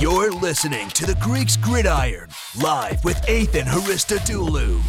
[0.00, 2.28] You're listening to the Greeks Gridiron,
[2.60, 4.82] live with Ethan Haristodoulou.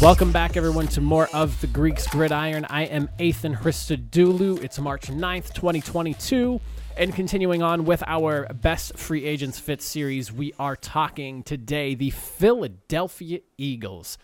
[0.00, 2.64] Welcome back, everyone, to more of the Greeks Gridiron.
[2.66, 4.62] I am Ethan Hristodoulou.
[4.62, 6.60] It's March 9th, 2022.
[6.96, 12.10] And continuing on with our Best Free Agents Fit series, we are talking today the
[12.10, 14.16] Philadelphia Eagles.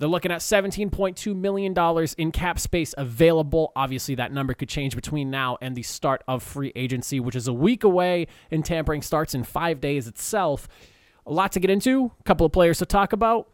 [0.00, 3.70] They're looking at $17.2 million in cap space available.
[3.76, 7.46] Obviously, that number could change between now and the start of free agency, which is
[7.46, 10.68] a week away, and tampering starts in five days itself.
[11.26, 13.50] A lot to get into, a couple of players to talk about.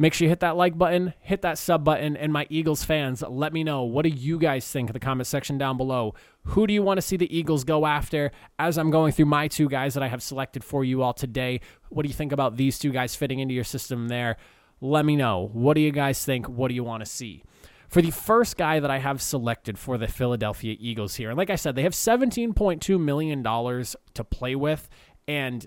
[0.00, 3.24] Make sure you hit that like button, hit that sub button, and my Eagles fans,
[3.28, 6.14] let me know what do you guys think in the comment section down below.
[6.44, 8.30] Who do you want to see the Eagles go after?
[8.60, 11.60] As I'm going through my two guys that I have selected for you all today,
[11.88, 14.36] what do you think about these two guys fitting into your system there?
[14.80, 15.50] Let me know.
[15.52, 16.48] What do you guys think?
[16.48, 17.42] What do you want to see?
[17.88, 21.50] For the first guy that I have selected for the Philadelphia Eagles here, and like
[21.50, 24.88] I said, they have $17.2 million to play with,
[25.26, 25.66] and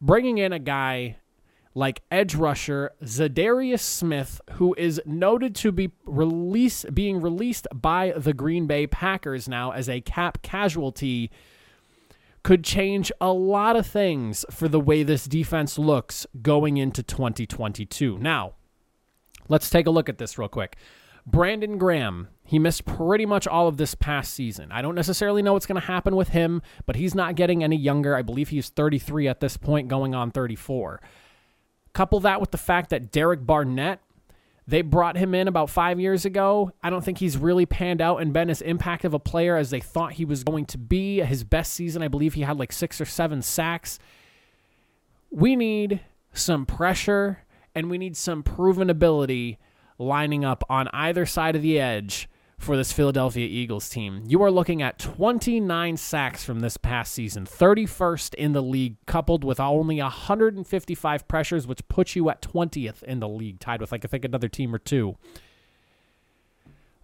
[0.00, 1.16] bringing in a guy
[1.74, 8.32] like edge rusher Za'Darius Smith, who is noted to be release, being released by the
[8.32, 11.30] Green Bay Packers now as a cap casualty,
[12.44, 18.18] could change a lot of things for the way this defense looks going into 2022.
[18.18, 18.52] Now,
[19.48, 20.76] let's take a look at this real quick.
[21.26, 24.70] Brandon Graham, he missed pretty much all of this past season.
[24.70, 27.76] I don't necessarily know what's going to happen with him, but he's not getting any
[27.76, 28.14] younger.
[28.14, 31.00] I believe he's 33 at this point, going on 34.
[31.94, 34.00] Couple that with the fact that Derek Barnett,
[34.66, 36.72] they brought him in about five years ago.
[36.82, 39.70] I don't think he's really panned out and been as impactful of a player as
[39.70, 41.20] they thought he was going to be.
[41.20, 43.98] His best season, I believe he had like six or seven sacks.
[45.30, 46.00] We need
[46.32, 49.58] some pressure and we need some proven ability
[49.98, 52.28] lining up on either side of the edge
[52.58, 54.22] for this Philadelphia Eagles team.
[54.26, 59.44] You are looking at 29 sacks from this past season, 31st in the league, coupled
[59.44, 64.04] with only 155 pressures, which puts you at 20th in the league, tied with, like,
[64.04, 65.16] I think, another team or two.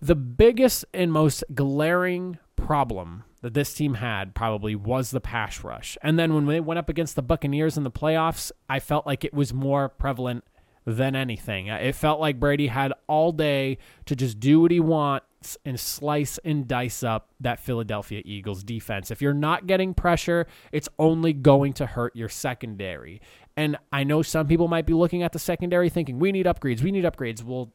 [0.01, 5.99] The biggest and most glaring problem that this team had probably was the pass rush.
[6.03, 9.25] And then when they went up against the Buccaneers in the playoffs, I felt like
[9.25, 10.45] it was more prevalent
[10.87, 11.67] than anything.
[11.67, 15.27] It felt like Brady had all day to just do what he wants
[15.65, 19.11] and slice and dice up that Philadelphia Eagles defense.
[19.11, 23.21] If you're not getting pressure, it's only going to hurt your secondary.
[23.57, 26.83] And I know some people might be looking at the secondary thinking, we need upgrades,
[26.83, 27.43] we need upgrades.
[27.43, 27.73] We'll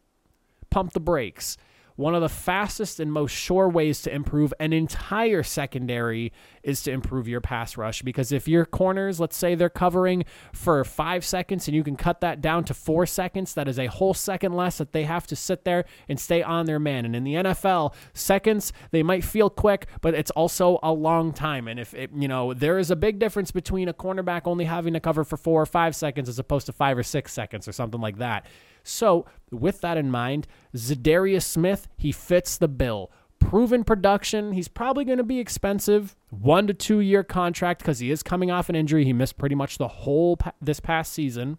[0.70, 1.58] pump the brakes.
[1.96, 6.92] One of the fastest and most sure ways to improve an entire secondary is to
[6.92, 8.02] improve your pass rush.
[8.02, 12.20] Because if your corners, let's say they're covering for five seconds and you can cut
[12.20, 15.36] that down to four seconds, that is a whole second less that they have to
[15.36, 17.06] sit there and stay on their man.
[17.06, 21.68] And in the NFL, seconds, they might feel quick, but it's also a long time.
[21.70, 24.94] And if it, you know, there is a big difference between a cornerback only having
[24.94, 27.72] to cover for four or five seconds as opposed to five or six seconds or
[27.72, 28.46] something like that.
[28.86, 33.12] So, with that in mind, Za'Darius Smith, he fits the bill.
[33.40, 34.54] Proven production.
[34.54, 36.16] He's probably going to be expensive.
[36.30, 39.04] One to two year contract because he is coming off an injury.
[39.04, 41.58] He missed pretty much the whole pa- this past season.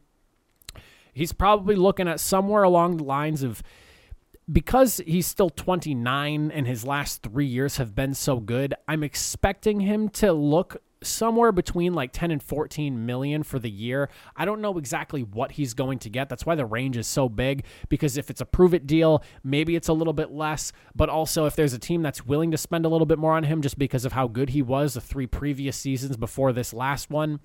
[1.13, 3.63] He's probably looking at somewhere along the lines of
[4.51, 9.81] because he's still 29 and his last three years have been so good, I'm expecting
[9.81, 14.09] him to look somewhere between like 10 and 14 million for the year.
[14.37, 16.29] I don't know exactly what he's going to get.
[16.29, 19.77] That's why the range is so big because if it's a prove it deal, maybe
[19.77, 22.85] it's a little bit less, but also if there's a team that's willing to spend
[22.85, 25.27] a little bit more on him just because of how good he was the three
[25.27, 27.41] previous seasons before this last one,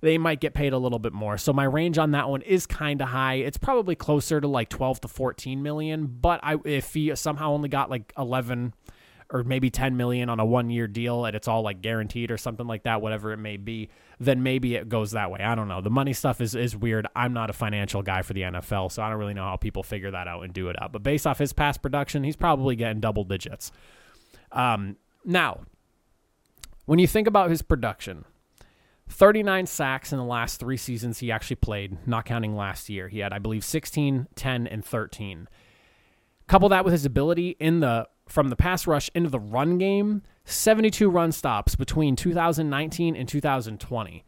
[0.00, 1.38] they might get paid a little bit more.
[1.38, 3.34] So my range on that one is kind of high.
[3.34, 7.68] It's probably closer to like 12 to 14 million, but I if he somehow only
[7.68, 8.74] got like 11
[9.30, 12.36] or maybe 10 million on a one year deal and it's all like guaranteed or
[12.36, 13.88] something like that, whatever it may be,
[14.20, 15.40] then maybe it goes that way.
[15.40, 15.80] I don't know.
[15.80, 17.06] The money stuff is, is weird.
[17.16, 19.82] I'm not a financial guy for the NFL, so I don't really know how people
[19.82, 20.92] figure that out and do it out.
[20.92, 23.72] But based off his past production, he's probably getting double digits.
[24.52, 25.62] Um, now,
[26.86, 28.24] when you think about his production,
[29.08, 33.08] 39 sacks in the last three seasons he actually played, not counting last year.
[33.08, 35.48] He had, I believe, 16, 10, and 13.
[36.46, 40.22] Couple that with his ability in the from the pass rush into the run game,
[40.44, 44.24] 72 run stops between 2019 and 2020.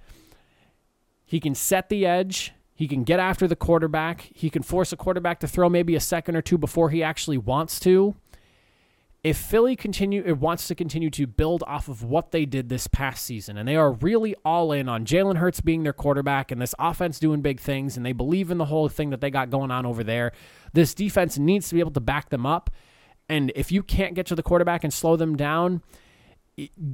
[1.24, 2.52] He can set the edge.
[2.74, 4.30] He can get after the quarterback.
[4.34, 7.38] He can force a quarterback to throw maybe a second or two before he actually
[7.38, 8.14] wants to.
[9.24, 12.86] If Philly continue it wants to continue to build off of what they did this
[12.86, 16.62] past season, and they are really all in on Jalen Hurts being their quarterback and
[16.62, 19.50] this offense doing big things, and they believe in the whole thing that they got
[19.50, 20.30] going on over there,
[20.72, 22.70] this defense needs to be able to back them up
[23.28, 25.82] and if you can't get to the quarterback and slow them down,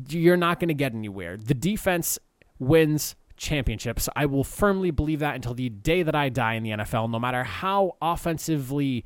[0.09, 1.37] you're not going to get anywhere.
[1.37, 2.19] The defense
[2.59, 4.09] wins championships.
[4.15, 7.19] I will firmly believe that until the day that I die in the NFL, no
[7.19, 9.05] matter how offensively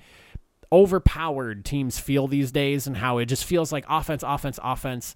[0.71, 5.15] overpowered teams feel these days and how it just feels like offense, offense, offense.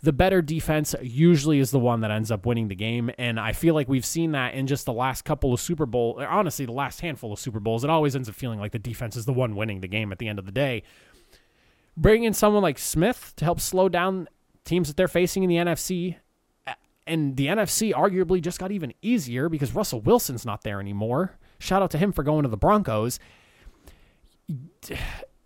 [0.00, 3.10] The better defense usually is the one that ends up winning the game.
[3.18, 6.24] And I feel like we've seen that in just the last couple of Super Bowl,
[6.28, 7.82] honestly, the last handful of Super Bowls.
[7.82, 10.18] It always ends up feeling like the defense is the one winning the game at
[10.18, 10.84] the end of the day.
[12.00, 14.28] Bring in someone like Smith to help slow down
[14.64, 16.16] teams that they're facing in the NFC.
[17.06, 21.38] And the NFC arguably just got even easier because Russell Wilson's not there anymore.
[21.58, 23.18] Shout out to him for going to the Broncos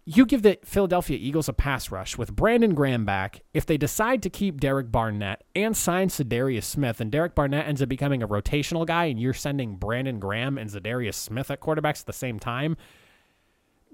[0.04, 3.42] you give the Philadelphia Eagles a pass rush with Brandon Graham back.
[3.54, 7.82] If they decide to keep Derek Barnett and sign Za'Darius Smith, and Derek Barnett ends
[7.82, 12.00] up becoming a rotational guy, and you're sending Brandon Graham and Za'Darius Smith at quarterbacks
[12.00, 12.76] at the same time,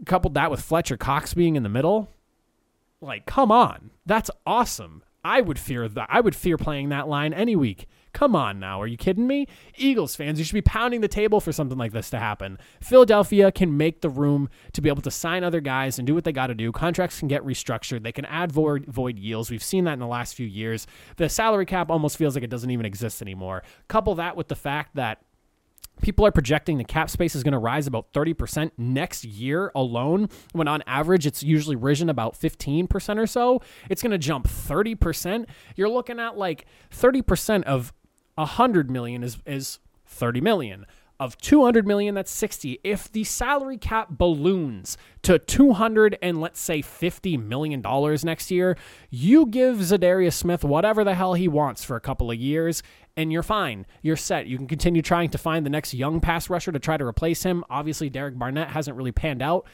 [0.07, 2.11] coupled that with Fletcher Cox being in the middle,
[3.01, 5.03] like, come on, that's awesome.
[5.25, 6.07] I would fear that.
[6.11, 7.87] I would fear playing that line any week.
[8.13, 9.47] Come on now, are you kidding me?
[9.77, 12.59] Eagles fans, you should be pounding the table for something like this to happen.
[12.81, 16.25] Philadelphia can make the room to be able to sign other guys and do what
[16.25, 16.73] they got to do.
[16.73, 18.03] Contracts can get restructured.
[18.03, 19.51] They can add void, void yields.
[19.51, 20.87] We've seen that in the last few years.
[21.17, 23.63] The salary cap almost feels like it doesn't even exist anymore.
[23.89, 25.23] Couple that with the fact that
[26.03, 30.29] People are projecting the cap space is going to rise about 30% next year alone,
[30.53, 33.61] when on average it's usually risen about 15% or so.
[33.89, 35.47] It's going to jump 30%.
[35.77, 37.93] You're looking at like 30% of
[38.37, 40.87] 100 million is, is 30 million
[41.21, 46.81] of 200 million that's 60 if the salary cap balloons to 200 and let's say
[46.81, 48.77] 50 million dollars next year
[49.11, 52.83] you give Za'Darius Smith whatever the hell he wants for a couple of years
[53.17, 53.85] and you're fine.
[54.01, 54.47] You're set.
[54.47, 57.43] You can continue trying to find the next young pass rusher to try to replace
[57.43, 57.65] him.
[57.69, 59.67] Obviously Derek Barnett hasn't really panned out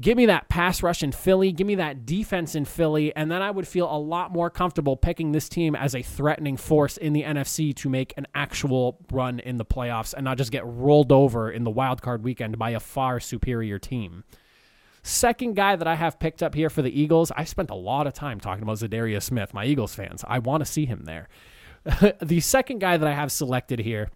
[0.00, 1.52] Give me that pass rush in Philly.
[1.52, 3.14] Give me that defense in Philly.
[3.14, 6.56] And then I would feel a lot more comfortable picking this team as a threatening
[6.56, 10.52] force in the NFC to make an actual run in the playoffs and not just
[10.52, 14.24] get rolled over in the wild card weekend by a far superior team.
[15.02, 18.06] Second guy that I have picked up here for the Eagles, I spent a lot
[18.06, 20.24] of time talking about Za'Darius Smith, my Eagles fans.
[20.26, 21.28] I want to see him there.
[22.22, 24.10] the second guy that I have selected here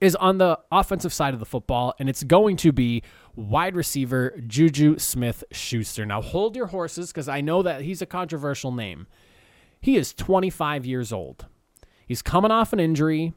[0.00, 3.02] is on the offensive side of the football, and it's going to be
[3.34, 6.04] wide receiver Juju Smith Schuster.
[6.06, 9.06] Now, hold your horses because I know that he's a controversial name.
[9.80, 11.46] He is 25 years old.
[12.06, 13.34] He's coming off an injury.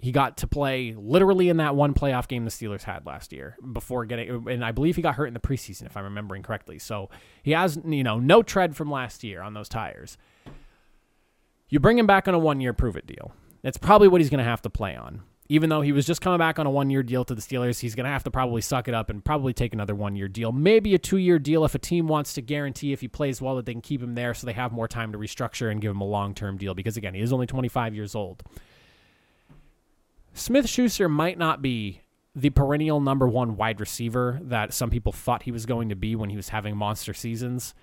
[0.00, 3.56] He got to play literally in that one playoff game the Steelers had last year
[3.72, 6.78] before getting, and I believe he got hurt in the preseason, if I'm remembering correctly.
[6.78, 7.10] So
[7.42, 10.16] he has, you know, no tread from last year on those tires.
[11.68, 13.32] You bring him back on a one year prove it deal.
[13.62, 16.20] That's probably what he's going to have to play on even though he was just
[16.20, 18.30] coming back on a one year deal to the Steelers, he's going to have to
[18.30, 20.52] probably suck it up and probably take another one year deal.
[20.52, 23.56] Maybe a two year deal if a team wants to guarantee if he plays well
[23.56, 25.90] that they can keep him there so they have more time to restructure and give
[25.90, 28.42] him a long term deal because, again, he is only 25 years old.
[30.34, 32.02] Smith Schuster might not be
[32.36, 36.14] the perennial number one wide receiver that some people thought he was going to be
[36.14, 37.74] when he was having monster seasons,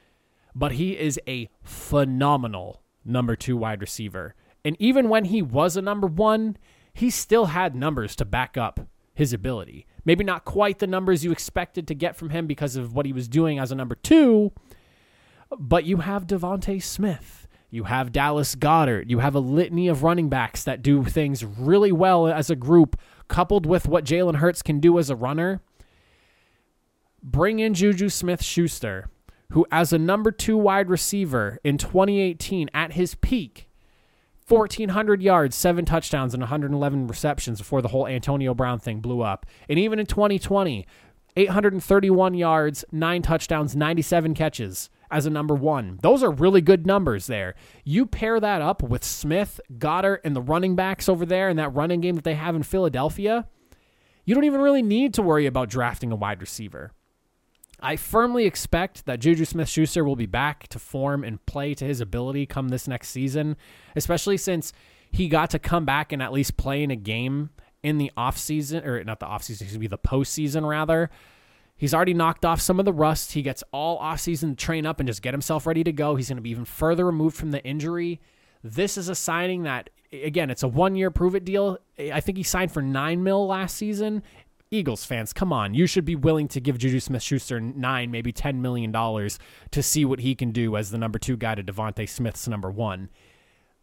[0.54, 4.36] but he is a phenomenal number two wide receiver.
[4.64, 6.58] And even when he was a number one,
[6.96, 8.80] he still had numbers to back up
[9.14, 9.86] his ability.
[10.06, 13.12] Maybe not quite the numbers you expected to get from him because of what he
[13.12, 14.54] was doing as a number two,
[15.60, 17.48] but you have DeVonta Smith.
[17.70, 19.10] You have Dallas Goedert.
[19.10, 22.98] You have a litany of running backs that do things really well as a group,
[23.28, 25.60] coupled with what Jalen Hurts can do as a runner.
[27.22, 29.10] Bring in Juju Smith Schuster,
[29.52, 33.68] who, as a number two wide receiver in 2018 at his peak,
[34.48, 39.46] 1,400 yards, seven touchdowns, and 111 receptions before the whole Antonio Brown thing blew up.
[39.68, 40.86] And even in 2020,
[41.36, 46.00] 831 yards, nine touchdowns, 97 catches as a number one.
[46.02, 47.56] Those are really good numbers there.
[47.84, 51.74] You pair that up with Smith, Goedert, and the running backs over there and that
[51.74, 53.48] running game that they have in Philadelphia,
[54.26, 56.92] you don't even really need to worry about drafting a wide receiver.
[57.86, 61.86] I firmly expect that Juju Smith Schuster will be back to form and play to
[61.86, 63.58] his ability come this next season,
[63.96, 64.74] especially since
[65.12, 67.52] he got to come back and at least play in a game
[67.84, 71.12] in the offseason, or not the offseason, excuse me, the postseason rather.
[71.78, 73.34] He's already knocked off some of the rust.
[73.34, 76.16] He gets all offseason to train up and just get himself ready to go.
[76.16, 78.20] He's going to be even further removed from the injury.
[78.64, 81.78] This is a signing that, again, it's a one year prove it deal.
[82.00, 84.24] I think he signed for nine mil last season.
[84.76, 85.74] Eagles fans, come on.
[85.74, 90.06] You should be willing to give Juju Smith Schuster nine, maybe $10 million to see
[90.06, 93.10] what he can do as the number two guy to DeVonta Smith's number one.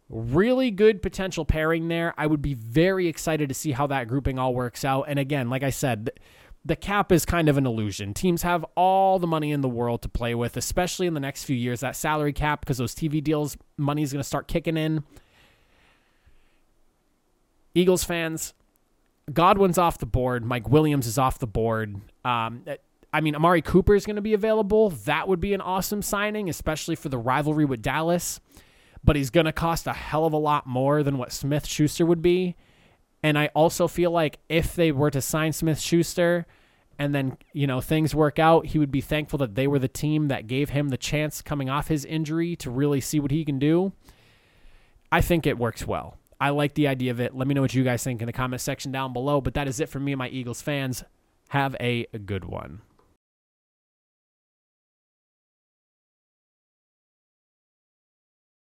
[0.09, 2.13] Really good potential pairing there.
[2.17, 5.05] I would be very excited to see how that grouping all works out.
[5.07, 6.11] And again, like I said,
[6.65, 8.13] the cap is kind of an illusion.
[8.13, 11.43] Teams have all the money in the world to play with, especially in the next
[11.43, 11.81] few years.
[11.81, 15.03] That salary cap, because those TV deals, money is going to start kicking in.
[17.75, 18.53] Eagles fans,
[19.31, 20.43] Godwin's off the board.
[20.43, 21.95] Mike Williams is off the board.
[22.25, 22.65] Um,
[23.13, 24.89] I mean, Amari Cooper is going to be available.
[24.89, 28.39] That would be an awesome signing, especially for the rivalry with Dallas.
[29.03, 32.05] But he's going to cost a hell of a lot more than what Smith Schuster
[32.05, 32.55] would be.
[33.21, 36.45] And I also feel like if they were to sign Smith Schuster
[36.99, 39.87] and then, you know, things work out, he would be thankful that they were the
[39.87, 43.45] team that gave him the chance coming off his injury to really see what he
[43.45, 43.93] can do.
[45.11, 46.17] I think it works well.
[46.43, 47.33] I like the idea of it.
[47.33, 49.39] Let me know what you guys think in the comment section down below.
[49.39, 51.05] But that is it for me and my Eagles fans.
[51.47, 52.81] Have a good one.